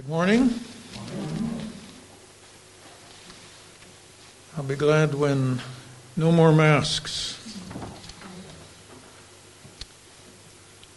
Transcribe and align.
Good 0.00 0.08
morning. 0.08 0.54
I'll 4.56 4.64
be 4.64 4.74
glad 4.74 5.12
when 5.12 5.60
no 6.16 6.32
more 6.32 6.52
masks. 6.52 7.36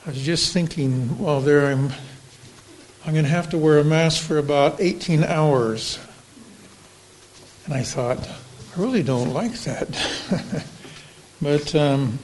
I 0.05 0.11
was 0.11 0.21
just 0.21 0.53
thinking 0.53 1.19
while 1.19 1.41
there, 1.41 1.65
I'm, 1.65 1.91
I'm 3.05 3.11
going 3.11 3.25
to 3.25 3.29
have 3.29 3.49
to 3.49 3.57
wear 3.57 3.79
a 3.79 3.83
mask 3.83 4.23
for 4.23 4.37
about 4.37 4.79
18 4.79 5.25
hours. 5.25 5.99
And 7.65 7.73
I 7.73 7.83
thought, 7.83 8.25
I 8.25 8.79
really 8.79 9.03
don't 9.03 9.33
like 9.33 9.59
that. 9.63 10.65
but 11.41 11.75
um, 11.75 12.19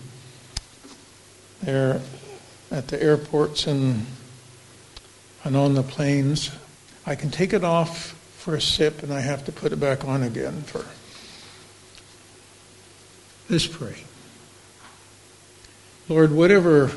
there 1.61 1.99
at 2.71 2.87
the 2.87 3.03
airports 3.03 3.67
and, 3.67 4.05
and 5.43 5.57
on 5.57 5.73
the 5.73 5.83
planes, 5.83 6.51
I 7.09 7.15
can 7.15 7.31
take 7.31 7.53
it 7.53 7.63
off 7.63 8.11
for 8.37 8.53
a 8.53 8.61
sip 8.61 9.01
and 9.01 9.11
I 9.11 9.21
have 9.21 9.43
to 9.45 9.51
put 9.51 9.73
it 9.73 9.79
back 9.79 10.05
on 10.05 10.21
again 10.21 10.61
for. 10.61 10.85
Let's 13.51 13.65
pray. 13.65 13.95
Lord, 16.07 16.31
whatever 16.31 16.91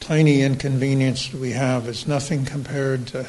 tiny 0.00 0.40
inconvenience 0.40 1.30
we 1.34 1.50
have 1.50 1.86
is 1.88 2.08
nothing 2.08 2.46
compared 2.46 3.06
to 3.08 3.28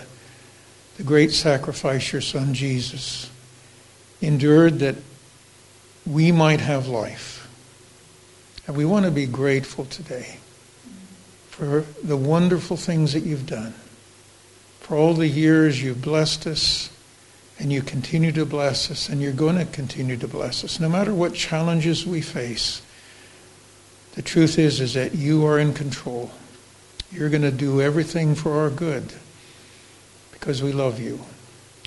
the 0.95 1.03
great 1.03 1.33
sacrifice 1.33 2.13
your 2.13 2.21
Son 2.21 2.53
Jesus 2.53 3.29
endured 4.21 4.79
that 4.79 4.95
we 6.05 6.31
might 6.31 6.61
have 6.61 6.87
life. 6.87 7.45
And 8.67 8.77
we 8.77 8.85
want 8.85 9.03
to 9.03 9.11
be 9.11 9.25
grateful 9.25 9.83
today 9.83 10.37
for 11.49 11.83
the 12.01 12.15
wonderful 12.15 12.77
things 12.77 13.11
that 13.11 13.23
you've 13.23 13.45
done 13.45 13.73
for 14.85 14.95
all 14.95 15.15
the 15.15 15.27
years 15.27 15.81
you've 15.81 16.03
blessed 16.03 16.45
us 16.45 16.91
and 17.57 17.73
you 17.73 17.81
continue 17.81 18.31
to 18.31 18.45
bless 18.45 18.91
us 18.91 19.09
and 19.09 19.19
you're 19.19 19.31
going 19.31 19.57
to 19.57 19.65
continue 19.65 20.15
to 20.15 20.27
bless 20.27 20.63
us 20.63 20.79
no 20.79 20.87
matter 20.87 21.11
what 21.11 21.33
challenges 21.33 22.05
we 22.05 22.21
face 22.21 22.83
the 24.13 24.21
truth 24.21 24.59
is 24.59 24.79
is 24.79 24.93
that 24.93 25.15
you 25.15 25.43
are 25.45 25.57
in 25.57 25.73
control. 25.73 26.29
You're 27.11 27.29
going 27.29 27.41
to 27.41 27.51
do 27.51 27.81
everything 27.81 28.33
for 28.33 28.59
our 28.59 28.69
good 28.69 29.13
because 30.31 30.61
we 30.61 30.71
love 30.71 30.99
you 30.99 31.19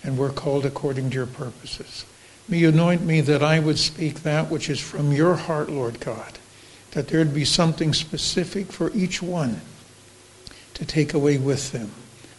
and 0.03 0.19
we're 0.19 0.33
called 0.33 0.67
according 0.67 1.11
to 1.11 1.15
your 1.15 1.27
purposes. 1.27 2.05
May 2.49 2.59
you 2.59 2.71
anoint 2.71 3.03
me 3.03 3.21
that 3.21 3.43
i 3.43 3.61
would 3.61 3.79
speak 3.79 4.23
that 4.23 4.51
which 4.51 4.69
is 4.69 4.81
from 4.81 5.13
your 5.13 5.37
heart 5.37 5.71
lord 5.71 6.01
god 6.01 6.39
that 6.93 7.09
there'd 7.09 7.35
be 7.35 7.45
something 7.45 7.93
specific 7.93 8.73
for 8.73 8.91
each 8.93 9.23
one 9.23 9.61
to 10.73 10.87
take 10.87 11.13
away 11.13 11.37
with 11.37 11.73
them 11.73 11.93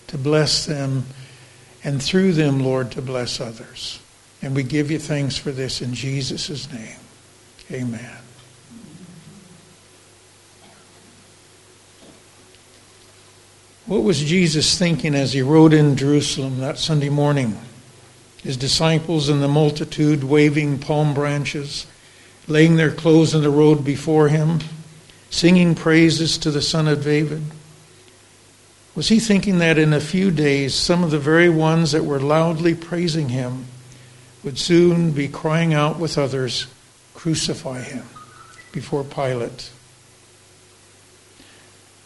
to 0.09 0.17
bless 0.17 0.65
them, 0.65 1.05
and 1.83 2.01
through 2.01 2.33
them, 2.33 2.59
Lord, 2.59 2.91
to 2.91 3.01
bless 3.01 3.39
others. 3.39 3.99
And 4.41 4.55
we 4.55 4.63
give 4.63 4.91
you 4.91 4.99
thanks 4.99 5.37
for 5.37 5.51
this 5.51 5.81
in 5.81 5.93
Jesus' 5.93 6.71
name. 6.71 6.97
Amen. 7.71 8.17
What 13.85 14.03
was 14.03 14.23
Jesus 14.23 14.77
thinking 14.77 15.15
as 15.15 15.33
he 15.33 15.41
rode 15.41 15.73
in 15.73 15.95
Jerusalem 15.95 16.59
that 16.59 16.77
Sunday 16.77 17.09
morning? 17.09 17.57
His 18.43 18.55
disciples 18.55 19.29
and 19.29 19.41
the 19.41 19.47
multitude 19.47 20.23
waving 20.23 20.79
palm 20.79 21.13
branches, 21.13 21.87
laying 22.47 22.75
their 22.75 22.91
clothes 22.91 23.33
in 23.33 23.41
the 23.41 23.49
road 23.49 23.83
before 23.83 24.29
him, 24.29 24.59
singing 25.29 25.75
praises 25.75 26.37
to 26.39 26.51
the 26.51 26.61
Son 26.61 26.87
of 26.87 27.03
David. 27.03 27.41
Was 28.99 29.07
he 29.07 29.21
thinking 29.21 29.59
that 29.59 29.77
in 29.77 29.93
a 29.93 30.01
few 30.01 30.29
days, 30.29 30.75
some 30.75 31.05
of 31.05 31.11
the 31.11 31.19
very 31.19 31.47
ones 31.47 31.93
that 31.93 32.03
were 32.03 32.19
loudly 32.19 32.75
praising 32.75 33.29
him 33.29 33.67
would 34.43 34.59
soon 34.59 35.11
be 35.11 35.29
crying 35.29 35.73
out 35.73 35.97
with 35.97 36.17
others, 36.17 36.67
Crucify 37.13 37.79
him, 37.79 38.03
before 38.73 39.05
Pilate? 39.05 39.71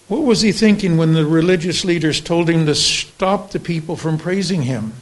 What 0.08 0.22
was 0.22 0.42
he 0.42 0.52
thinking 0.52 0.96
when 0.96 1.14
the 1.14 1.26
religious 1.26 1.84
leaders 1.84 2.22
told 2.22 2.48
him 2.48 2.68
to 2.68 2.76
stop 2.76 3.50
the 3.50 3.60
people 3.60 3.96
from 3.96 4.20
praising 4.20 4.62
him? 4.62 4.94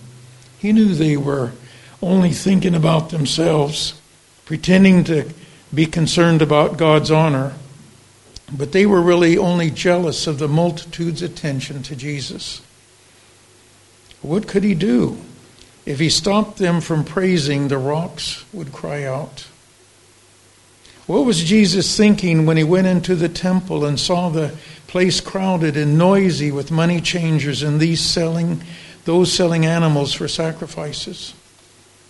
He 0.60 0.72
knew 0.72 0.96
they 0.96 1.18
were 1.18 1.52
only 2.02 2.32
thinking 2.32 2.74
about 2.74 3.10
themselves, 3.10 4.00
pretending 4.46 5.04
to 5.04 5.30
be 5.76 5.88
concerned 5.88 6.42
about 6.42 6.78
God's 6.78 7.12
honor. 7.12 7.52
But 8.52 8.74
they 8.74 8.86
were 8.86 9.02
really 9.02 9.38
only 9.38 9.72
jealous 9.72 10.28
of 10.28 10.40
the 10.40 10.48
multitude's 10.48 11.22
attention 11.22 11.84
to 11.84 11.96
Jesus. 11.96 12.62
What 14.22 14.48
could 14.48 14.64
he 14.64 14.76
do? 14.76 15.18
If 15.86 16.00
he 16.00 16.10
stopped 16.10 16.58
them 16.58 16.82
from 16.82 17.04
praising, 17.04 17.68
the 17.68 17.78
rocks 17.78 18.46
would 18.54 18.72
cry 18.72 19.04
out. 19.04 19.48
What 21.08 21.26
was 21.26 21.44
Jesus 21.44 21.98
thinking 21.98 22.46
when 22.46 22.58
he 22.58 22.64
went 22.64 22.88
into 22.88 23.16
the 23.16 23.30
temple 23.30 23.84
and 23.84 24.00
saw 24.00 24.30
the 24.30 24.56
place 24.88 25.20
crowded 25.20 25.76
and 25.76 25.98
noisy 25.98 26.52
with 26.52 26.72
money 26.72 27.02
changers 27.02 27.64
and 27.64 27.80
these 27.80 28.02
selling 28.02 28.62
those 29.06 29.34
selling 29.34 29.66
animals 29.66 30.14
for 30.14 30.28
sacrifices? 30.28 31.34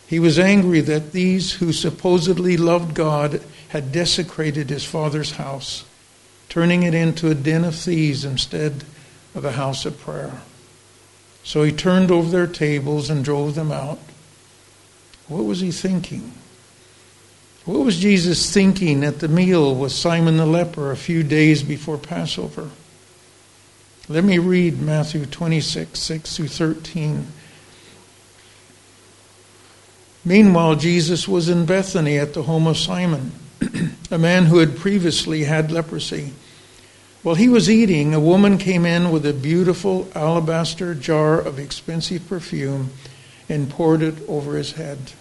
He 0.07 0.19
was 0.19 0.37
angry 0.37 0.81
that 0.81 1.13
these 1.13 1.53
who 1.53 1.71
supposedly 1.71 2.57
loved 2.57 2.93
God 2.93 3.41
had 3.69 3.93
desecrated 3.93 4.69
his 4.69 4.83
father's 4.83 5.31
house 5.31 5.85
turning 6.51 6.83
it 6.83 6.93
into 6.93 7.29
a 7.29 7.33
den 7.33 7.63
of 7.63 7.73
thieves 7.73 8.25
instead 8.25 8.83
of 9.33 9.45
a 9.45 9.53
house 9.53 9.85
of 9.85 9.97
prayer. 10.01 10.41
So 11.45 11.63
he 11.63 11.71
turned 11.71 12.11
over 12.11 12.29
their 12.29 12.45
tables 12.45 13.09
and 13.09 13.23
drove 13.23 13.55
them 13.55 13.71
out. 13.71 13.99
What 15.29 15.45
was 15.45 15.61
he 15.61 15.71
thinking? 15.71 16.33
What 17.63 17.85
was 17.85 17.99
Jesus 17.99 18.53
thinking 18.53 19.01
at 19.05 19.19
the 19.19 19.29
meal 19.29 19.73
with 19.73 19.93
Simon 19.93 20.35
the 20.35 20.45
leper 20.45 20.91
a 20.91 20.97
few 20.97 21.23
days 21.23 21.63
before 21.63 21.97
Passover? 21.97 22.69
Let 24.09 24.25
me 24.25 24.37
read 24.37 24.81
Matthew 24.81 25.25
26, 25.25 25.97
6 25.97 26.35
through 26.35 26.49
13. 26.49 27.27
Meanwhile, 30.25 30.75
Jesus 30.75 31.29
was 31.29 31.47
in 31.47 31.65
Bethany 31.65 32.17
at 32.17 32.33
the 32.33 32.43
home 32.43 32.67
of 32.67 32.77
Simon, 32.77 33.31
a 34.11 34.17
man 34.17 34.45
who 34.45 34.57
had 34.57 34.77
previously 34.77 35.45
had 35.45 35.71
leprosy. 35.71 36.33
While 37.23 37.35
he 37.35 37.47
was 37.47 37.69
eating, 37.69 38.13
a 38.13 38.19
woman 38.19 38.57
came 38.57 38.85
in 38.85 39.09
with 39.09 39.25
a 39.25 39.33
beautiful 39.33 40.09
alabaster 40.13 40.93
jar 40.93 41.39
of 41.39 41.57
expensive 41.57 42.27
perfume 42.27 42.91
and 43.47 43.69
poured 43.69 44.01
it 44.01 44.15
over 44.27 44.57
his 44.57 44.73
head. 44.73 45.13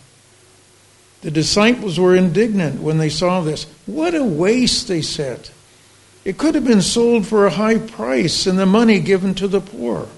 The 1.21 1.31
disciples 1.31 2.01
were 2.01 2.17
indignant 2.17 2.81
when 2.81 2.99
they 2.99 3.11
saw 3.11 3.43
this. 3.43 3.65
What 3.87 4.15
a 4.15 4.25
waste, 4.25 4.89
they 4.89 5.03
said. 5.03 5.51
It 6.25 6.39
could 6.39 6.55
have 6.55 6.65
been 6.65 6.83
sold 6.83 7.27
for 7.27 7.47
a 7.47 7.51
high 7.51 7.79
price 7.79 8.47
and 8.47 8.59
the 8.59 8.67
money 8.67 8.99
given 9.01 9.35
to 9.37 9.47
the 9.47 9.61
poor. 9.61 10.09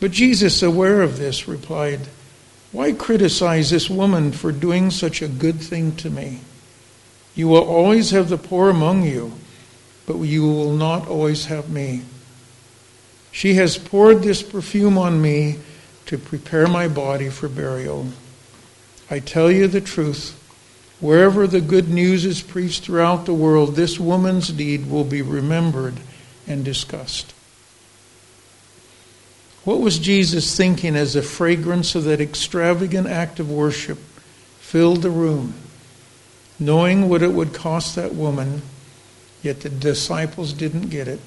But 0.00 0.12
Jesus, 0.12 0.62
aware 0.62 1.02
of 1.02 1.18
this, 1.18 1.48
replied, 1.48 2.00
Why 2.70 2.92
criticize 2.92 3.70
this 3.70 3.90
woman 3.90 4.32
for 4.32 4.52
doing 4.52 4.90
such 4.90 5.20
a 5.20 5.28
good 5.28 5.60
thing 5.60 5.96
to 5.96 6.10
me? 6.10 6.40
You 7.38 7.48
will 7.48 7.64
always 7.64 8.10
have 8.10 8.28
the 8.28 8.36
poor 8.36 8.68
among 8.68 9.04
you 9.04 9.32
but 10.08 10.16
you 10.20 10.42
will 10.42 10.72
not 10.72 11.06
always 11.06 11.44
have 11.44 11.68
me. 11.68 12.00
She 13.30 13.54
has 13.54 13.76
poured 13.76 14.22
this 14.22 14.42
perfume 14.42 14.96
on 14.96 15.20
me 15.20 15.58
to 16.06 16.16
prepare 16.16 16.66
my 16.66 16.88
body 16.88 17.28
for 17.28 17.46
burial. 17.46 18.06
I 19.10 19.18
tell 19.18 19.52
you 19.52 19.68
the 19.68 19.82
truth. 19.82 20.34
Wherever 20.98 21.46
the 21.46 21.60
good 21.60 21.90
news 21.90 22.24
is 22.24 22.40
preached 22.40 22.84
throughout 22.84 23.26
the 23.26 23.34
world, 23.34 23.76
this 23.76 24.00
woman's 24.00 24.48
deed 24.48 24.90
will 24.90 25.04
be 25.04 25.20
remembered 25.20 26.00
and 26.46 26.64
discussed. 26.64 27.34
What 29.64 29.80
was 29.80 29.98
Jesus 29.98 30.56
thinking 30.56 30.96
as 30.96 31.12
the 31.12 31.22
fragrance 31.22 31.94
of 31.94 32.04
that 32.04 32.22
extravagant 32.22 33.06
act 33.06 33.38
of 33.40 33.50
worship 33.50 33.98
filled 34.58 35.02
the 35.02 35.10
room? 35.10 35.52
Knowing 36.58 37.08
what 37.08 37.22
it 37.22 37.32
would 37.32 37.52
cost 37.52 37.94
that 37.96 38.14
woman, 38.14 38.62
Yet 39.42 39.60
the 39.60 39.68
disciples 39.68 40.52
didn't 40.52 40.88
get 40.88 41.08
it. 41.08 41.20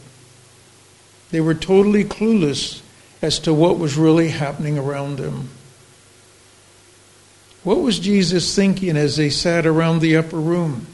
They 1.31 1.41
were 1.41 1.53
totally 1.53 2.03
clueless 2.03 2.81
as 3.21 3.39
to 3.39 3.53
what 3.53 3.79
was 3.79 3.95
really 3.95 4.29
happening 4.29 4.77
around 4.77 5.17
them. 5.17 5.49
What 7.63 7.79
was 7.79 7.99
Jesus 7.99 8.55
thinking 8.55 8.97
as 8.97 9.17
they 9.17 9.29
sat 9.29 9.65
around 9.65 9.99
the 9.99 10.17
upper 10.17 10.39
room, 10.39 10.87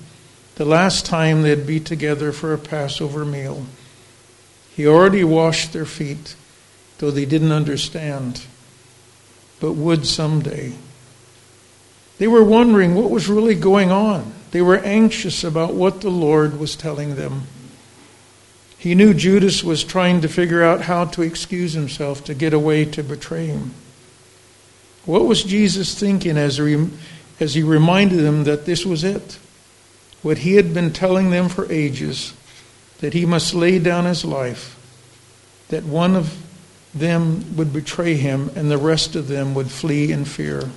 the 0.55 0.65
last 0.65 1.05
time 1.05 1.41
they'd 1.41 1.65
be 1.65 1.79
together 1.79 2.31
for 2.31 2.53
a 2.53 2.57
Passover 2.57 3.25
meal? 3.25 3.65
He 4.75 4.85
already 4.85 5.23
washed 5.23 5.73
their 5.73 5.85
feet, 5.85 6.35
though 6.99 7.09
they 7.09 7.25
didn't 7.25 7.51
understand, 7.51 8.43
but 9.59 9.73
would 9.73 10.05
someday. 10.05 10.73
They 12.17 12.27
were 12.27 12.43
wondering 12.43 12.95
what 12.95 13.11
was 13.11 13.27
really 13.27 13.55
going 13.55 13.91
on. 13.91 14.33
They 14.51 14.61
were 14.61 14.77
anxious 14.77 15.43
about 15.43 15.73
what 15.73 16.01
the 16.01 16.09
Lord 16.09 16.59
was 16.59 16.75
telling 16.75 17.15
them. 17.15 17.43
He 18.77 18.95
knew 18.95 19.13
Judas 19.13 19.63
was 19.63 19.83
trying 19.83 20.21
to 20.21 20.27
figure 20.27 20.63
out 20.63 20.81
how 20.81 21.05
to 21.05 21.21
excuse 21.21 21.73
himself 21.73 22.23
to 22.25 22.33
get 22.33 22.53
away 22.53 22.85
to 22.85 23.03
betray 23.03 23.47
him. 23.47 23.73
What 25.05 25.25
was 25.25 25.43
Jesus 25.43 25.97
thinking 25.97 26.37
as 26.37 26.57
he, 26.57 26.87
as 27.39 27.55
he 27.55 27.63
reminded 27.63 28.19
them 28.19 28.43
that 28.43 28.65
this 28.65 28.85
was 28.85 29.03
it? 29.03 29.39
What 30.21 30.39
he 30.39 30.55
had 30.55 30.73
been 30.73 30.93
telling 30.93 31.29
them 31.29 31.49
for 31.49 31.71
ages 31.71 32.33
that 32.99 33.13
he 33.13 33.25
must 33.25 33.53
lay 33.53 33.79
down 33.79 34.05
his 34.05 34.25
life, 34.25 34.75
that 35.69 35.83
one 35.83 36.15
of 36.15 36.35
them 36.93 37.55
would 37.55 37.71
betray 37.71 38.15
him 38.15 38.49
and 38.55 38.71
the 38.71 38.77
rest 38.77 39.15
of 39.15 39.27
them 39.27 39.53
would 39.53 39.69
flee 39.69 40.11
in 40.11 40.25
fear. 40.25 40.69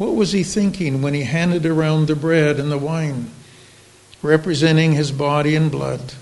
What 0.00 0.14
was 0.14 0.32
he 0.32 0.44
thinking 0.44 1.02
when 1.02 1.12
he 1.12 1.24
handed 1.24 1.66
around 1.66 2.06
the 2.06 2.16
bread 2.16 2.58
and 2.58 2.72
the 2.72 2.78
wine, 2.78 3.30
representing 4.22 4.92
his 4.92 5.12
body 5.12 5.54
and 5.54 5.70
blood? 5.70 6.14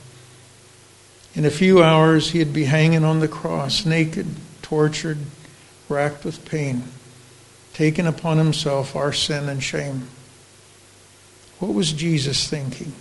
In 1.37 1.45
a 1.45 1.51
few 1.51 1.81
hours, 1.81 2.31
he'd 2.31 2.53
be 2.53 2.65
hanging 2.65 3.05
on 3.05 3.21
the 3.21 3.29
cross, 3.29 3.87
naked, 3.87 4.27
tortured, 4.63 5.19
racked 5.89 6.25
with 6.25 6.45
pain, 6.45 6.89
taking 7.73 8.09
upon 8.09 8.39
himself 8.39 8.97
our 8.97 9.13
sin 9.13 9.49
and 9.49 9.63
shame. 9.63 10.09
What 11.61 11.73
was 11.73 11.93
Jesus 11.93 12.49
thinking? 12.49 12.95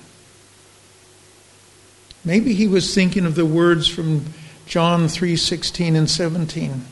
Maybe 2.23 2.53
he 2.53 2.67
was 2.67 2.93
thinking 2.93 3.25
of 3.25 3.33
the 3.33 3.47
words 3.47 3.87
from 3.87 4.31
John 4.67 5.07
3:16 5.07 5.95
and 5.95 6.07
17. 6.07 6.85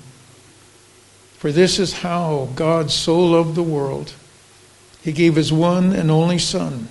For 1.46 1.52
this 1.52 1.78
is 1.78 1.94
how 1.94 2.50
God 2.56 2.90
so 2.90 3.24
loved 3.24 3.54
the 3.54 3.62
world. 3.62 4.14
He 5.04 5.12
gave 5.12 5.36
his 5.36 5.54
one 5.54 5.94
and 5.94 6.10
only 6.10 6.40
son 6.40 6.88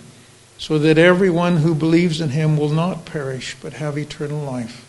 so 0.59 0.79
that 0.79 0.97
everyone 0.97 1.57
who 1.57 1.75
believes 1.75 2.21
in 2.21 2.29
him 2.29 2.57
will 2.57 2.69
not 2.69 3.05
perish 3.05 3.57
but 3.61 3.73
have 3.73 3.99
eternal 3.99 4.45
life. 4.45 4.89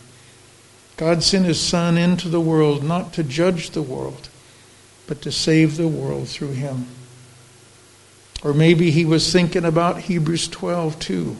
God 0.97 1.23
sent 1.23 1.47
his 1.47 1.59
son 1.59 1.97
into 1.97 2.29
the 2.29 2.39
world 2.39 2.83
not 2.83 3.11
to 3.13 3.23
judge 3.23 3.71
the 3.71 3.81
world 3.81 4.29
but 5.07 5.23
to 5.23 5.31
save 5.31 5.77
the 5.77 5.87
world 5.87 6.27
through 6.27 6.51
him. 6.51 6.85
Or 8.43 8.53
maybe 8.53 8.91
he 8.91 9.03
was 9.03 9.33
thinking 9.33 9.65
about 9.65 10.01
Hebrews 10.01 10.47
12 10.47 10.99
too 10.99 11.37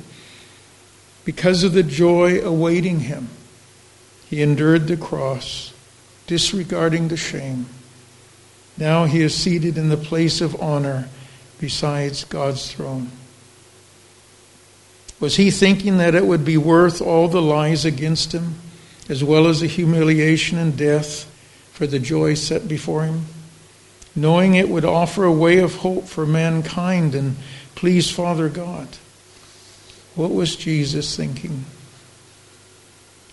because 1.26 1.64
of 1.64 1.74
the 1.74 1.84
joy 1.84 2.42
awaiting 2.42 3.02
him, 3.02 3.30
he 4.28 4.42
endured 4.42 4.88
the 4.88 4.98
cross, 4.98 5.74
disregarding 6.26 7.10
the 7.10 7.18
shame. 7.18 7.68
Now 8.78 9.06
he 9.06 9.22
is 9.22 9.34
seated 9.34 9.78
in 9.78 9.90
the 9.90 9.98
place 9.98 10.42
of 10.42 10.62
honor 10.62 11.10
besides 11.60 12.24
God's 12.26 12.72
throne. 12.72 13.12
Was 15.20 15.38
he 15.38 15.50
thinking 15.50 15.98
that 15.98 16.16
it 16.16 16.26
would 16.26 16.44
be 16.44 16.58
worth 16.58 17.02
all 17.02 17.28
the 17.28 17.42
lies 17.42 17.86
against 17.86 18.34
him, 18.34 18.56
as 19.08 19.24
well 19.24 19.48
as 19.48 19.62
the 19.62 19.68
humiliation 19.68 20.58
and 20.58 20.78
death 20.78 21.24
for 21.72 21.88
the 21.88 22.00
joy 22.00 22.34
set 22.34 22.68
before 22.68 23.04
him? 23.06 23.26
Knowing 24.16 24.56
it 24.56 24.70
would 24.70 24.86
offer 24.86 25.24
a 25.24 25.32
way 25.32 25.60
of 25.60 25.76
hope 25.78 26.06
for 26.06 26.26
mankind 26.26 27.16
and 27.16 27.38
please 27.76 28.12
Father 28.12 28.50
God. 28.50 28.88
What 30.16 30.32
was 30.32 30.56
Jesus 30.56 31.16
thinking? 31.16 31.66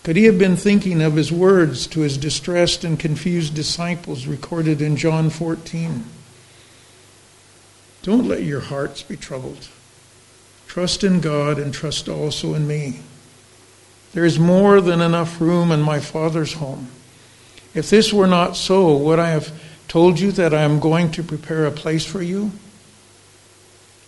Could 0.02 0.16
he 0.16 0.24
have 0.24 0.38
been 0.38 0.56
thinking 0.56 1.00
of 1.00 1.14
his 1.14 1.30
words 1.30 1.86
to 1.88 2.00
his 2.00 2.18
distressed 2.18 2.82
and 2.82 2.98
confused 2.98 3.54
disciples 3.54 4.26
recorded 4.26 4.82
in 4.82 4.96
John 4.96 5.30
14? 5.30 6.04
Don't 8.02 8.26
let 8.26 8.42
your 8.42 8.60
hearts 8.60 9.02
be 9.02 9.16
troubled. 9.16 9.68
Trust 10.66 11.04
in 11.04 11.20
God 11.20 11.58
and 11.58 11.72
trust 11.72 12.08
also 12.08 12.54
in 12.54 12.66
me. 12.66 13.00
There 14.12 14.24
is 14.24 14.38
more 14.38 14.80
than 14.80 15.00
enough 15.00 15.40
room 15.40 15.70
in 15.70 15.80
my 15.80 16.00
Father's 16.00 16.54
home. 16.54 16.88
If 17.74 17.88
this 17.88 18.12
were 18.12 18.26
not 18.26 18.56
so, 18.56 18.96
would 18.96 19.18
I 19.18 19.28
have 19.28 19.52
told 19.86 20.18
you 20.18 20.32
that 20.32 20.52
I 20.52 20.62
am 20.62 20.80
going 20.80 21.12
to 21.12 21.22
prepare 21.22 21.64
a 21.64 21.70
place 21.70 22.04
for 22.04 22.20
you? 22.20 22.50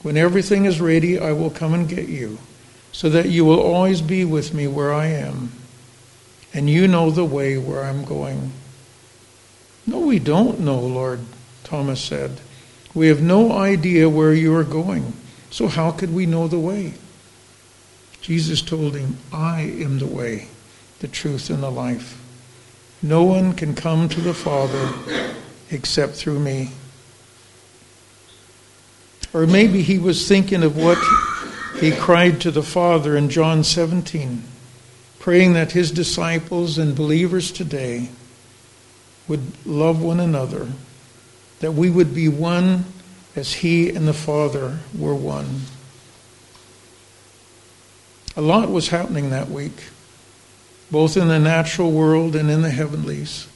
When 0.02 0.16
everything 0.16 0.64
is 0.64 0.80
ready, 0.80 1.18
I 1.18 1.32
will 1.32 1.50
come 1.50 1.72
and 1.72 1.88
get 1.88 2.08
you 2.08 2.38
so 2.92 3.08
that 3.08 3.28
you 3.28 3.44
will 3.44 3.60
always 3.60 4.00
be 4.00 4.24
with 4.24 4.54
me 4.54 4.66
where 4.66 4.92
I 4.92 5.06
am, 5.06 5.50
and 6.54 6.70
you 6.70 6.86
know 6.86 7.10
the 7.10 7.24
way 7.24 7.58
where 7.58 7.82
I'm 7.82 8.04
going. 8.04 8.52
No, 9.86 9.98
we 9.98 10.20
don't 10.20 10.60
know, 10.60 10.78
Lord, 10.78 11.20
Thomas 11.64 12.00
said. 12.00 12.40
We 12.94 13.08
have 13.08 13.20
no 13.20 13.52
idea 13.52 14.08
where 14.08 14.32
you 14.32 14.54
are 14.54 14.64
going, 14.64 15.12
so 15.50 15.66
how 15.66 15.90
could 15.90 16.14
we 16.14 16.26
know 16.26 16.46
the 16.46 16.60
way? 16.60 16.94
Jesus 18.20 18.62
told 18.62 18.94
him, 18.94 19.18
I 19.32 19.62
am 19.62 19.98
the 19.98 20.06
way, 20.06 20.48
the 21.00 21.08
truth, 21.08 21.50
and 21.50 21.62
the 21.62 21.70
life. 21.70 22.18
No 23.02 23.24
one 23.24 23.52
can 23.52 23.74
come 23.74 24.08
to 24.08 24.20
the 24.20 24.32
Father 24.32 24.94
except 25.70 26.14
through 26.14 26.38
me. 26.38 26.70
Or 29.34 29.46
maybe 29.46 29.82
he 29.82 29.98
was 29.98 30.26
thinking 30.28 30.62
of 30.62 30.76
what 30.76 30.98
he 31.80 31.90
cried 31.90 32.40
to 32.42 32.52
the 32.52 32.62
Father 32.62 33.16
in 33.16 33.28
John 33.28 33.64
17, 33.64 34.44
praying 35.24 35.54
that 35.54 35.72
his 35.72 35.90
disciples 35.90 36.76
and 36.76 36.94
believers 36.94 37.50
today 37.50 38.10
would 39.26 39.40
love 39.64 40.02
one 40.02 40.20
another, 40.20 40.68
that 41.60 41.72
we 41.72 41.88
would 41.88 42.14
be 42.14 42.28
one 42.28 42.84
as 43.34 43.54
he 43.54 43.88
and 43.88 44.06
the 44.06 44.12
Father 44.12 44.80
were 44.94 45.14
one. 45.14 45.62
A 48.36 48.42
lot 48.42 48.70
was 48.70 48.88
happening 48.88 49.30
that 49.30 49.48
week, 49.48 49.84
both 50.90 51.16
in 51.16 51.28
the 51.28 51.38
natural 51.38 51.90
world 51.90 52.36
and 52.36 52.50
in 52.50 52.60
the 52.60 52.68
heavenlies. 52.68 53.48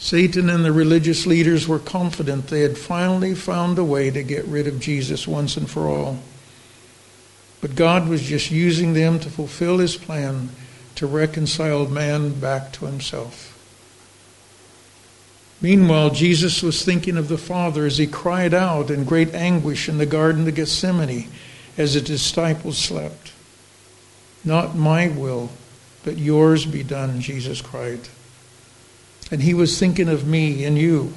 Satan 0.00 0.50
and 0.50 0.64
the 0.64 0.72
religious 0.72 1.24
leaders 1.24 1.68
were 1.68 1.78
confident 1.78 2.48
they 2.48 2.62
had 2.62 2.76
finally 2.76 3.36
found 3.36 3.78
a 3.78 3.84
way 3.84 4.10
to 4.10 4.24
get 4.24 4.44
rid 4.46 4.66
of 4.66 4.80
Jesus 4.80 5.28
once 5.28 5.56
and 5.56 5.70
for 5.70 5.86
all. 5.86 6.18
But 7.60 7.76
God 7.76 8.08
was 8.08 8.22
just 8.22 8.50
using 8.50 8.92
them 8.92 9.20
to 9.20 9.30
fulfill 9.30 9.78
his 9.78 9.96
plan 9.96 10.48
to 10.96 11.06
reconcile 11.06 11.86
man 11.86 12.38
back 12.38 12.72
to 12.72 12.86
himself. 12.86 13.52
Meanwhile, 15.60 16.10
Jesus 16.10 16.62
was 16.62 16.84
thinking 16.84 17.16
of 17.16 17.28
the 17.28 17.38
Father 17.38 17.86
as 17.86 17.98
he 17.98 18.06
cried 18.06 18.52
out 18.52 18.90
in 18.90 19.04
great 19.04 19.34
anguish 19.34 19.88
in 19.88 19.98
the 19.98 20.06
Garden 20.06 20.46
of 20.46 20.54
Gethsemane 20.54 21.28
as 21.78 21.94
the 21.94 22.00
disciples 22.00 22.76
slept. 22.76 23.32
Not 24.44 24.76
my 24.76 25.08
will, 25.08 25.50
but 26.04 26.18
yours 26.18 26.66
be 26.66 26.82
done, 26.82 27.20
Jesus 27.20 27.60
cried. 27.60 28.00
And 29.30 29.42
he 29.42 29.54
was 29.54 29.78
thinking 29.78 30.08
of 30.08 30.26
me 30.26 30.64
and 30.64 30.78
you 30.78 31.14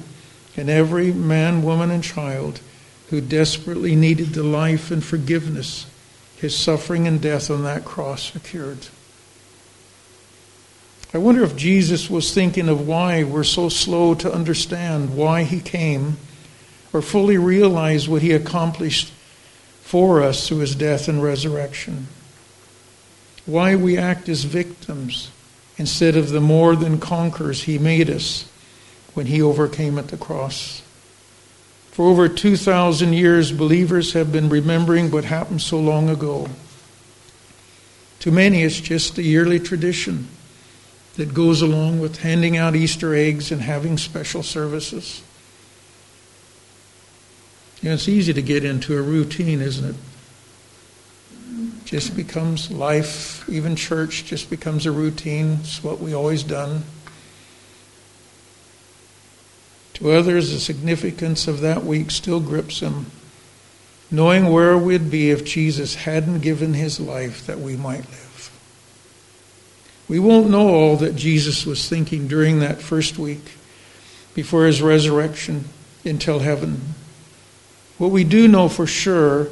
and 0.56 0.68
every 0.68 1.12
man, 1.12 1.62
woman, 1.62 1.90
and 1.90 2.02
child 2.02 2.60
who 3.10 3.20
desperately 3.20 3.94
needed 3.94 4.28
the 4.28 4.42
life 4.42 4.90
and 4.90 5.04
forgiveness 5.04 5.86
his 6.36 6.56
suffering 6.56 7.06
and 7.06 7.20
death 7.20 7.50
on 7.50 7.64
that 7.64 7.84
cross 7.84 8.32
secured. 8.32 8.78
I 11.12 11.18
wonder 11.18 11.42
if 11.42 11.56
Jesus 11.56 12.08
was 12.08 12.32
thinking 12.32 12.68
of 12.68 12.86
why 12.86 13.24
we're 13.24 13.42
so 13.42 13.68
slow 13.68 14.14
to 14.14 14.32
understand 14.32 15.16
why 15.16 15.42
he 15.42 15.58
came 15.58 16.18
or 16.92 17.02
fully 17.02 17.36
realize 17.36 18.08
what 18.08 18.22
he 18.22 18.30
accomplished 18.30 19.12
for 19.82 20.22
us 20.22 20.46
through 20.46 20.58
his 20.58 20.76
death 20.76 21.08
and 21.08 21.20
resurrection. 21.20 22.06
Why 23.44 23.74
we 23.74 23.98
act 23.98 24.28
as 24.28 24.44
victims 24.44 25.32
instead 25.78 26.16
of 26.16 26.30
the 26.30 26.40
more 26.40 26.76
than 26.76 27.00
conquerors 27.00 27.64
he 27.64 27.76
made 27.76 28.08
us 28.08 28.48
when 29.14 29.26
he 29.26 29.42
overcame 29.42 29.98
at 29.98 30.08
the 30.08 30.16
cross. 30.16 30.82
For 31.90 32.06
over 32.06 32.28
2,000 32.28 33.14
years, 33.14 33.50
believers 33.50 34.12
have 34.12 34.30
been 34.30 34.48
remembering 34.48 35.10
what 35.10 35.24
happened 35.24 35.60
so 35.60 35.80
long 35.80 36.08
ago. 36.08 36.46
To 38.20 38.30
many, 38.30 38.62
it's 38.62 38.78
just 38.80 39.18
a 39.18 39.24
yearly 39.24 39.58
tradition 39.58 40.28
that 41.20 41.34
goes 41.34 41.60
along 41.60 42.00
with 42.00 42.20
handing 42.20 42.56
out 42.56 42.74
Easter 42.74 43.14
eggs 43.14 43.52
and 43.52 43.60
having 43.60 43.98
special 43.98 44.42
services. 44.42 45.22
You 47.82 47.90
know, 47.90 47.94
it's 47.96 48.08
easy 48.08 48.32
to 48.32 48.40
get 48.40 48.64
into 48.64 48.96
a 48.96 49.02
routine, 49.02 49.60
isn't 49.60 49.90
it? 49.90 49.96
Just 51.84 52.16
becomes 52.16 52.70
life, 52.70 53.46
even 53.50 53.76
church 53.76 54.24
just 54.24 54.48
becomes 54.48 54.86
a 54.86 54.92
routine. 54.92 55.58
It's 55.60 55.84
what 55.84 56.00
we 56.00 56.14
always 56.14 56.42
done. 56.42 56.84
To 59.94 60.12
others, 60.12 60.52
the 60.54 60.58
significance 60.58 61.46
of 61.46 61.60
that 61.60 61.84
week 61.84 62.10
still 62.10 62.40
grips 62.40 62.80
them, 62.80 63.10
knowing 64.10 64.46
where 64.46 64.78
we'd 64.78 65.10
be 65.10 65.30
if 65.30 65.44
Jesus 65.44 65.96
hadn't 65.96 66.40
given 66.40 66.72
his 66.72 66.98
life 66.98 67.44
that 67.44 67.60
we 67.60 67.76
might 67.76 68.08
live. 68.08 68.29
We 70.10 70.18
won't 70.18 70.50
know 70.50 70.74
all 70.74 70.96
that 70.96 71.14
Jesus 71.14 71.64
was 71.64 71.88
thinking 71.88 72.26
during 72.26 72.58
that 72.58 72.82
first 72.82 73.16
week 73.16 73.52
before 74.34 74.66
his 74.66 74.82
resurrection 74.82 75.66
until 76.04 76.40
heaven. 76.40 76.80
What 77.96 78.10
we 78.10 78.24
do 78.24 78.48
know 78.48 78.68
for 78.68 78.88
sure 78.88 79.46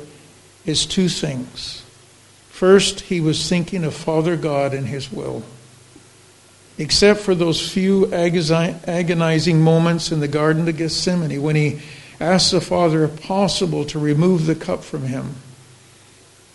is 0.66 0.84
two 0.84 1.08
things. 1.08 1.84
First, 2.50 3.02
he 3.02 3.20
was 3.20 3.48
thinking 3.48 3.84
of 3.84 3.94
Father 3.94 4.36
God 4.36 4.74
and 4.74 4.88
his 4.88 5.12
will. 5.12 5.44
Except 6.76 7.20
for 7.20 7.36
those 7.36 7.70
few 7.70 8.12
agonizing 8.12 9.62
moments 9.62 10.10
in 10.10 10.18
the 10.18 10.26
Garden 10.26 10.68
of 10.68 10.76
Gethsemane 10.76 11.40
when 11.40 11.54
he 11.54 11.78
asked 12.18 12.50
the 12.50 12.60
Father, 12.60 13.04
if 13.04 13.22
possible, 13.22 13.84
to 13.84 14.00
remove 14.00 14.46
the 14.46 14.56
cup 14.56 14.82
from 14.82 15.04
him. 15.04 15.36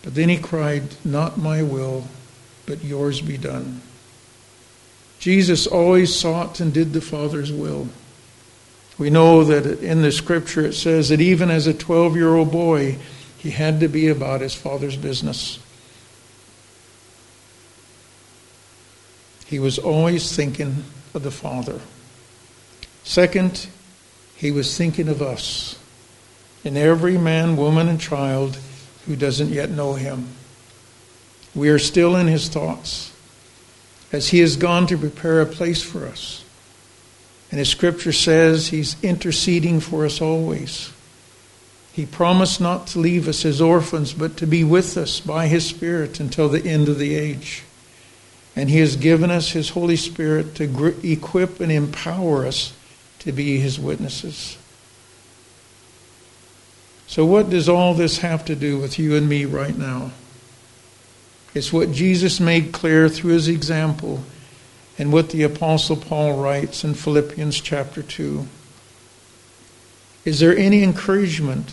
But 0.02 0.14
then 0.14 0.28
he 0.28 0.36
cried, 0.36 0.94
Not 1.06 1.38
my 1.38 1.62
will, 1.62 2.04
but 2.66 2.84
yours 2.84 3.22
be 3.22 3.38
done. 3.38 3.80
Jesus 5.24 5.66
always 5.66 6.14
sought 6.14 6.60
and 6.60 6.70
did 6.70 6.92
the 6.92 7.00
Father's 7.00 7.50
will. 7.50 7.88
We 8.98 9.08
know 9.08 9.42
that 9.42 9.80
in 9.80 10.02
the 10.02 10.12
scripture 10.12 10.66
it 10.66 10.74
says 10.74 11.08
that 11.08 11.22
even 11.22 11.50
as 11.50 11.66
a 11.66 11.72
12 11.72 12.14
year 12.14 12.34
old 12.34 12.52
boy, 12.52 12.98
he 13.38 13.48
had 13.48 13.80
to 13.80 13.88
be 13.88 14.08
about 14.08 14.42
his 14.42 14.54
Father's 14.54 14.98
business. 14.98 15.60
He 19.46 19.58
was 19.58 19.78
always 19.78 20.36
thinking 20.36 20.84
of 21.14 21.22
the 21.22 21.30
Father. 21.30 21.80
Second, 23.02 23.68
he 24.36 24.50
was 24.50 24.76
thinking 24.76 25.08
of 25.08 25.22
us 25.22 25.78
and 26.66 26.76
every 26.76 27.16
man, 27.16 27.56
woman, 27.56 27.88
and 27.88 27.98
child 27.98 28.58
who 29.06 29.16
doesn't 29.16 29.48
yet 29.48 29.70
know 29.70 29.94
him. 29.94 30.28
We 31.54 31.70
are 31.70 31.78
still 31.78 32.14
in 32.14 32.26
his 32.26 32.50
thoughts 32.50 33.13
as 34.14 34.28
he 34.28 34.38
has 34.38 34.56
gone 34.56 34.86
to 34.86 34.96
prepare 34.96 35.40
a 35.40 35.46
place 35.46 35.82
for 35.82 36.06
us. 36.06 36.44
And 37.50 37.58
his 37.58 37.68
scripture 37.68 38.12
says 38.12 38.68
he's 38.68 38.96
interceding 39.02 39.80
for 39.80 40.06
us 40.06 40.20
always. 40.20 40.92
He 41.92 42.06
promised 42.06 42.60
not 42.60 42.86
to 42.88 43.00
leave 43.00 43.26
us 43.26 43.44
as 43.44 43.60
orphans, 43.60 44.12
but 44.12 44.36
to 44.36 44.46
be 44.46 44.62
with 44.62 44.96
us 44.96 45.18
by 45.18 45.48
his 45.48 45.66
Spirit 45.66 46.20
until 46.20 46.48
the 46.48 46.64
end 46.64 46.88
of 46.88 46.98
the 46.98 47.16
age. 47.16 47.64
And 48.54 48.70
he 48.70 48.78
has 48.78 48.94
given 48.94 49.32
us 49.32 49.50
his 49.50 49.70
Holy 49.70 49.96
Spirit 49.96 50.54
to 50.56 50.94
equip 51.02 51.58
and 51.58 51.72
empower 51.72 52.46
us 52.46 52.72
to 53.20 53.32
be 53.32 53.58
his 53.58 53.80
witnesses. 53.80 54.56
So, 57.08 57.24
what 57.24 57.50
does 57.50 57.68
all 57.68 57.94
this 57.94 58.18
have 58.18 58.44
to 58.44 58.54
do 58.54 58.78
with 58.78 58.96
you 58.96 59.16
and 59.16 59.28
me 59.28 59.44
right 59.44 59.76
now? 59.76 60.12
It's 61.54 61.72
what 61.72 61.92
Jesus 61.92 62.40
made 62.40 62.72
clear 62.72 63.08
through 63.08 63.34
his 63.34 63.46
example 63.46 64.24
and 64.98 65.12
what 65.12 65.30
the 65.30 65.44
Apostle 65.44 65.96
Paul 65.96 66.42
writes 66.42 66.82
in 66.82 66.94
Philippians 66.94 67.60
chapter 67.60 68.02
2. 68.02 68.46
Is 70.24 70.40
there 70.40 70.56
any 70.56 70.82
encouragement 70.82 71.70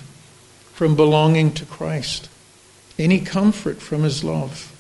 from 0.74 0.96
belonging 0.96 1.52
to 1.54 1.66
Christ? 1.66 2.30
Any 3.00 3.20
comfort 3.20 3.82
from 3.82 4.04
his 4.04 4.24
love? 4.24 4.72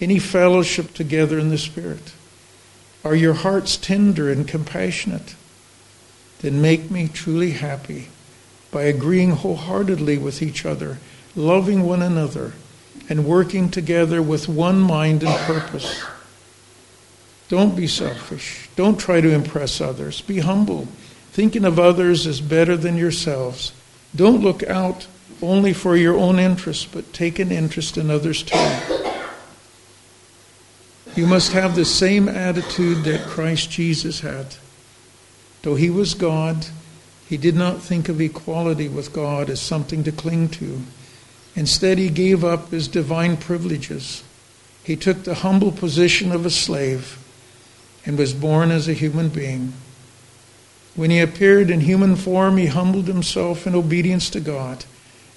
Any 0.00 0.18
fellowship 0.18 0.92
together 0.92 1.38
in 1.38 1.50
the 1.50 1.58
Spirit? 1.58 2.12
Are 3.04 3.14
your 3.14 3.34
hearts 3.34 3.76
tender 3.76 4.30
and 4.30 4.46
compassionate? 4.48 5.36
Then 6.40 6.60
make 6.60 6.90
me 6.90 7.06
truly 7.06 7.52
happy 7.52 8.08
by 8.72 8.82
agreeing 8.82 9.30
wholeheartedly 9.30 10.18
with 10.18 10.42
each 10.42 10.66
other, 10.66 10.98
loving 11.36 11.82
one 11.82 12.02
another 12.02 12.54
and 13.08 13.26
working 13.26 13.70
together 13.70 14.22
with 14.22 14.48
one 14.48 14.80
mind 14.80 15.22
and 15.22 15.36
purpose. 15.40 16.02
Don't 17.48 17.76
be 17.76 17.86
selfish. 17.86 18.68
Don't 18.76 18.98
try 18.98 19.20
to 19.20 19.30
impress 19.30 19.80
others. 19.80 20.22
Be 20.22 20.38
humble, 20.38 20.88
thinking 21.32 21.64
of 21.64 21.78
others 21.78 22.26
is 22.26 22.40
better 22.40 22.76
than 22.76 22.96
yourselves. 22.96 23.72
Don't 24.16 24.42
look 24.42 24.62
out 24.62 25.06
only 25.42 25.72
for 25.72 25.96
your 25.96 26.16
own 26.16 26.38
interests, 26.38 26.86
but 26.86 27.12
take 27.12 27.38
an 27.38 27.50
interest 27.50 27.98
in 27.98 28.10
others 28.10 28.42
too. 28.42 29.02
You 31.14 31.26
must 31.26 31.52
have 31.52 31.74
the 31.74 31.84
same 31.84 32.28
attitude 32.28 33.04
that 33.04 33.26
Christ 33.26 33.70
Jesus 33.70 34.20
had. 34.20 34.54
Though 35.60 35.74
he 35.74 35.90
was 35.90 36.14
God, 36.14 36.66
he 37.28 37.36
did 37.36 37.54
not 37.54 37.82
think 37.82 38.08
of 38.08 38.20
equality 38.20 38.88
with 38.88 39.12
God 39.12 39.50
as 39.50 39.60
something 39.60 40.04
to 40.04 40.12
cling 40.12 40.48
to. 40.50 40.80
Instead, 41.54 41.98
he 41.98 42.08
gave 42.08 42.44
up 42.44 42.70
his 42.70 42.88
divine 42.88 43.36
privileges. 43.36 44.24
He 44.84 44.96
took 44.96 45.24
the 45.24 45.34
humble 45.34 45.72
position 45.72 46.32
of 46.32 46.46
a 46.46 46.50
slave 46.50 47.18
and 48.06 48.18
was 48.18 48.32
born 48.32 48.70
as 48.70 48.88
a 48.88 48.94
human 48.94 49.28
being. 49.28 49.74
When 50.94 51.10
he 51.10 51.20
appeared 51.20 51.70
in 51.70 51.80
human 51.80 52.16
form, 52.16 52.56
he 52.56 52.66
humbled 52.66 53.06
himself 53.06 53.66
in 53.66 53.74
obedience 53.74 54.28
to 54.30 54.40
God 54.40 54.84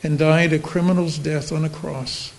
and 0.04 0.18
died 0.18 0.54
a 0.54 0.60
criminal's 0.60 1.18
death 1.18 1.52
on 1.52 1.64
a 1.64 1.70
cross. 1.70 2.34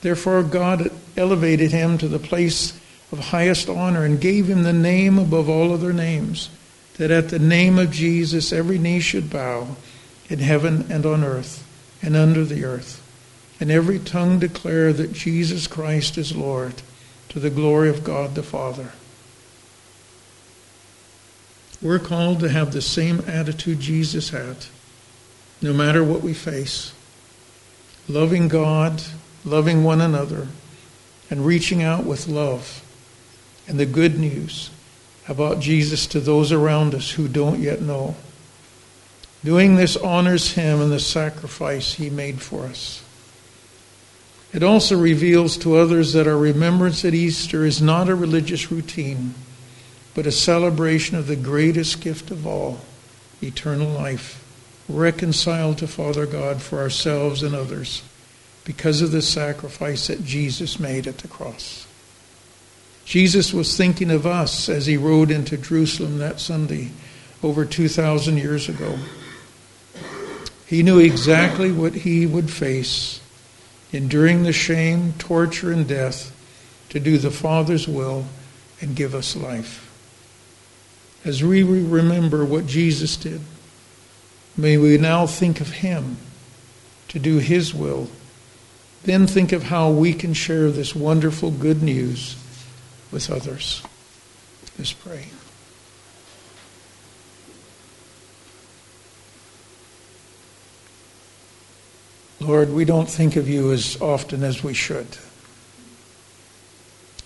Therefore, 0.00 0.42
God 0.42 0.90
elevated 1.16 1.72
him 1.72 1.98
to 1.98 2.08
the 2.08 2.18
place 2.18 2.78
of 3.10 3.18
highest 3.18 3.68
honor 3.68 4.04
and 4.04 4.20
gave 4.20 4.48
him 4.48 4.62
the 4.62 4.72
name 4.72 5.18
above 5.18 5.48
all 5.48 5.72
other 5.72 5.92
names, 5.92 6.50
that 6.98 7.10
at 7.10 7.30
the 7.30 7.38
name 7.38 7.78
of 7.78 7.90
Jesus 7.90 8.52
every 8.52 8.78
knee 8.78 9.00
should 9.00 9.30
bow 9.30 9.76
in 10.28 10.38
heaven 10.38 10.86
and 10.90 11.04
on 11.04 11.24
earth 11.24 11.67
and 12.02 12.16
under 12.16 12.44
the 12.44 12.64
earth, 12.64 13.02
and 13.60 13.70
every 13.70 13.98
tongue 13.98 14.38
declare 14.38 14.92
that 14.92 15.12
Jesus 15.12 15.66
Christ 15.66 16.16
is 16.16 16.36
Lord, 16.36 16.74
to 17.28 17.40
the 17.40 17.50
glory 17.50 17.88
of 17.88 18.04
God 18.04 18.34
the 18.34 18.42
Father. 18.42 18.92
We're 21.80 21.98
called 21.98 22.40
to 22.40 22.48
have 22.48 22.72
the 22.72 22.82
same 22.82 23.22
attitude 23.26 23.80
Jesus 23.80 24.30
had, 24.30 24.66
no 25.62 25.72
matter 25.72 26.02
what 26.02 26.22
we 26.22 26.34
face. 26.34 26.92
Loving 28.08 28.48
God, 28.48 29.02
loving 29.44 29.84
one 29.84 30.00
another, 30.00 30.48
and 31.30 31.44
reaching 31.44 31.82
out 31.82 32.04
with 32.04 32.26
love 32.26 32.82
and 33.68 33.78
the 33.78 33.86
good 33.86 34.18
news 34.18 34.70
about 35.28 35.60
Jesus 35.60 36.06
to 36.06 36.20
those 36.20 36.50
around 36.50 36.94
us 36.94 37.10
who 37.12 37.28
don't 37.28 37.60
yet 37.60 37.82
know. 37.82 38.16
Doing 39.44 39.76
this 39.76 39.96
honors 39.96 40.52
him 40.52 40.80
and 40.80 40.90
the 40.90 41.00
sacrifice 41.00 41.94
he 41.94 42.10
made 42.10 42.42
for 42.42 42.64
us. 42.64 43.04
It 44.52 44.62
also 44.62 44.98
reveals 44.98 45.56
to 45.58 45.76
others 45.76 46.12
that 46.14 46.26
our 46.26 46.36
remembrance 46.36 47.04
at 47.04 47.14
Easter 47.14 47.64
is 47.64 47.82
not 47.82 48.08
a 48.08 48.14
religious 48.14 48.72
routine, 48.72 49.34
but 50.14 50.26
a 50.26 50.32
celebration 50.32 51.16
of 51.16 51.26
the 51.26 51.36
greatest 51.36 52.00
gift 52.00 52.30
of 52.30 52.46
all 52.46 52.80
eternal 53.42 53.88
life, 53.90 54.44
reconciled 54.88 55.78
to 55.78 55.86
Father 55.86 56.26
God 56.26 56.60
for 56.60 56.80
ourselves 56.80 57.42
and 57.42 57.54
others 57.54 58.02
because 58.64 59.00
of 59.00 59.12
the 59.12 59.22
sacrifice 59.22 60.08
that 60.08 60.24
Jesus 60.24 60.80
made 60.80 61.06
at 61.06 61.18
the 61.18 61.28
cross. 61.28 61.86
Jesus 63.04 63.54
was 63.54 63.76
thinking 63.76 64.10
of 64.10 64.26
us 64.26 64.68
as 64.68 64.86
he 64.86 64.96
rode 64.96 65.30
into 65.30 65.56
Jerusalem 65.56 66.18
that 66.18 66.40
Sunday 66.40 66.90
over 67.42 67.64
2,000 67.64 68.36
years 68.36 68.68
ago. 68.68 68.98
He 70.68 70.82
knew 70.82 70.98
exactly 70.98 71.72
what 71.72 71.94
he 71.94 72.26
would 72.26 72.50
face, 72.50 73.20
enduring 73.90 74.42
the 74.42 74.52
shame, 74.52 75.14
torture, 75.18 75.72
and 75.72 75.88
death 75.88 76.34
to 76.90 77.00
do 77.00 77.16
the 77.16 77.30
Father's 77.30 77.88
will 77.88 78.26
and 78.82 78.94
give 78.94 79.14
us 79.14 79.34
life. 79.34 79.86
As 81.24 81.42
we 81.42 81.62
remember 81.62 82.44
what 82.44 82.66
Jesus 82.66 83.16
did, 83.16 83.40
may 84.58 84.76
we 84.76 84.98
now 84.98 85.26
think 85.26 85.62
of 85.62 85.70
him 85.70 86.18
to 87.08 87.18
do 87.18 87.38
his 87.38 87.74
will. 87.74 88.08
Then 89.04 89.26
think 89.26 89.52
of 89.52 89.64
how 89.64 89.90
we 89.90 90.12
can 90.12 90.34
share 90.34 90.70
this 90.70 90.94
wonderful 90.94 91.50
good 91.50 91.82
news 91.82 92.36
with 93.10 93.30
others. 93.30 93.82
Let's 94.76 94.92
pray. 94.92 95.28
Lord, 102.48 102.72
we 102.72 102.86
don't 102.86 103.10
think 103.10 103.36
of 103.36 103.46
you 103.46 103.72
as 103.72 104.00
often 104.00 104.42
as 104.42 104.64
we 104.64 104.72
should. 104.72 105.06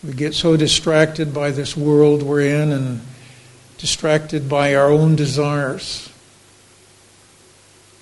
We 0.03 0.15
get 0.15 0.35
so 0.35 0.57
distracted 0.57 1.33
by 1.33 1.53
this 1.53 1.77
world 1.77 2.25
we're 2.25 2.41
in 2.41 2.73
and 2.73 3.01
distracted 3.79 4.49
by 4.49 4.75
our 4.75 4.91
own 4.91 5.15
desires. 5.15 6.13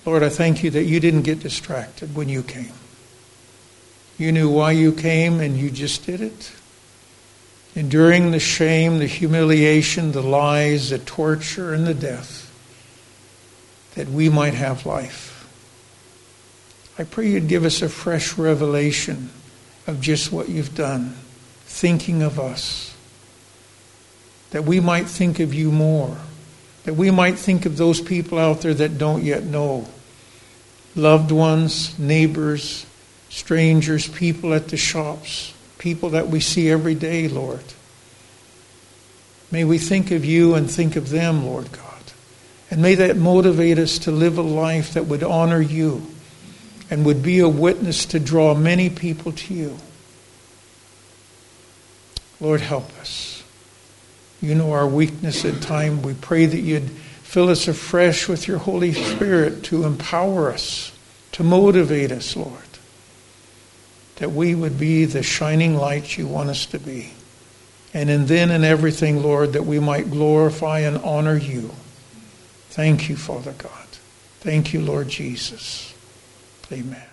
Lord, 0.03 0.23
I 0.23 0.29
thank 0.29 0.63
you 0.63 0.71
that 0.71 0.85
you 0.85 0.99
didn't 0.99 1.21
get 1.21 1.41
distracted 1.41 2.15
when 2.15 2.27
you 2.27 2.41
came. 2.41 2.73
You 4.17 4.31
knew 4.31 4.49
why 4.49 4.71
you 4.71 4.91
came 4.91 5.41
and 5.41 5.55
you 5.55 5.69
just 5.69 6.07
did 6.07 6.21
it. 6.21 6.51
Enduring 7.75 8.31
the 8.31 8.39
shame, 8.39 8.97
the 8.97 9.05
humiliation, 9.05 10.11
the 10.11 10.23
lies, 10.23 10.89
the 10.89 10.97
torture, 10.97 11.71
and 11.71 11.85
the 11.85 11.93
death, 11.93 12.49
that 13.93 14.09
we 14.09 14.27
might 14.27 14.55
have 14.55 14.87
life. 14.87 15.30
I 16.97 17.03
pray 17.03 17.29
you'd 17.29 17.47
give 17.47 17.65
us 17.65 17.81
a 17.81 17.89
fresh 17.89 18.37
revelation 18.37 19.29
of 19.87 20.01
just 20.01 20.31
what 20.31 20.49
you've 20.49 20.75
done, 20.75 21.15
thinking 21.65 22.21
of 22.21 22.39
us. 22.39 22.95
That 24.51 24.65
we 24.65 24.79
might 24.79 25.07
think 25.07 25.39
of 25.39 25.53
you 25.53 25.71
more. 25.71 26.17
That 26.83 26.95
we 26.95 27.11
might 27.11 27.37
think 27.37 27.65
of 27.65 27.77
those 27.77 28.01
people 28.01 28.37
out 28.37 28.61
there 28.61 28.73
that 28.73 28.97
don't 28.97 29.23
yet 29.23 29.43
know. 29.43 29.87
Loved 30.95 31.31
ones, 31.31 31.97
neighbors, 31.97 32.85
strangers, 33.29 34.07
people 34.09 34.53
at 34.53 34.67
the 34.67 34.77
shops, 34.77 35.53
people 35.77 36.09
that 36.09 36.27
we 36.27 36.41
see 36.41 36.69
every 36.69 36.95
day, 36.95 37.29
Lord. 37.29 37.63
May 39.51 39.63
we 39.63 39.77
think 39.77 40.11
of 40.11 40.25
you 40.25 40.55
and 40.55 40.69
think 40.69 40.97
of 40.97 41.09
them, 41.09 41.45
Lord 41.45 41.71
God. 41.71 41.87
And 42.69 42.81
may 42.81 42.95
that 42.95 43.17
motivate 43.17 43.77
us 43.77 43.99
to 43.99 44.11
live 44.11 44.37
a 44.37 44.41
life 44.41 44.93
that 44.93 45.05
would 45.05 45.23
honor 45.23 45.61
you 45.61 46.05
and 46.91 47.05
would 47.05 47.23
be 47.23 47.39
a 47.39 47.47
witness 47.47 48.05
to 48.07 48.19
draw 48.19 48.53
many 48.53 48.89
people 48.89 49.31
to 49.31 49.53
you. 49.53 49.77
Lord, 52.41 52.59
help 52.59 52.91
us. 52.99 53.43
You 54.41 54.55
know 54.55 54.73
our 54.73 54.87
weakness 54.87 55.45
at 55.45 55.61
time. 55.61 56.01
We 56.01 56.15
pray 56.15 56.45
that 56.47 56.59
you'd 56.59 56.89
fill 56.89 57.49
us 57.49 57.67
afresh 57.67 58.27
with 58.27 58.47
your 58.47 58.57
Holy 58.57 58.91
Spirit 58.91 59.63
to 59.65 59.85
empower 59.85 60.51
us, 60.51 60.91
to 61.31 61.43
motivate 61.43 62.11
us, 62.11 62.35
Lord, 62.35 62.57
that 64.17 64.31
we 64.31 64.53
would 64.53 64.77
be 64.77 65.05
the 65.05 65.23
shining 65.23 65.75
lights 65.75 66.17
you 66.17 66.27
want 66.27 66.49
us 66.49 66.65
to 66.67 66.79
be. 66.79 67.11
And 67.93 68.09
in 68.09 68.25
then 68.25 68.51
and 68.51 68.65
everything, 68.65 69.21
Lord, 69.21 69.53
that 69.53 69.65
we 69.65 69.79
might 69.79 70.09
glorify 70.09 70.79
and 70.79 70.97
honor 70.97 71.37
you. 71.37 71.71
Thank 72.69 73.07
you, 73.07 73.15
Father 73.15 73.53
God. 73.53 73.87
Thank 74.39 74.73
you, 74.73 74.81
Lord 74.81 75.07
Jesus. 75.07 75.90
Amen. 76.71 77.10